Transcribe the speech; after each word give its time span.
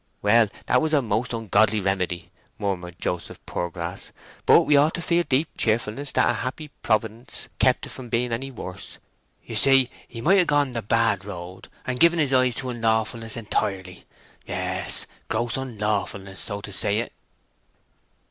"Well, 0.23 0.47
'twas 0.65 0.93
a 0.93 1.01
most 1.03 1.31
ungodly 1.31 1.79
remedy," 1.79 2.31
murmured 2.57 2.95
Joseph 2.99 3.39
Poorgrass; 3.45 4.11
"but 4.47 4.61
we 4.61 4.75
ought 4.75 4.95
to 4.95 5.01
feel 5.03 5.21
deep 5.29 5.49
cheerfulness 5.59 6.11
that 6.13 6.27
a 6.27 6.33
happy 6.33 6.69
Providence 6.81 7.49
kept 7.59 7.85
it 7.85 7.89
from 7.89 8.09
being 8.09 8.31
any 8.31 8.49
worse. 8.49 8.97
You 9.45 9.55
see, 9.55 9.91
he 10.07 10.19
might 10.19 10.39
have 10.39 10.47
gone 10.47 10.71
the 10.71 10.81
bad 10.81 11.23
road 11.23 11.69
and 11.85 11.99
given 11.99 12.17
his 12.17 12.33
eyes 12.33 12.55
to 12.55 12.71
unlawfulness 12.71 13.37
entirely—yes, 13.37 15.05
gross 15.29 15.55
unlawfulness, 15.55 16.39
so 16.39 16.61
to 16.61 16.71
say 16.71 16.97
it." 16.97 17.13